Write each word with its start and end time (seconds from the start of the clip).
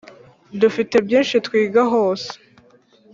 dufite 0.61 0.95
byinshi 1.05 1.35
twiga 1.45 1.81
hose 1.91 2.31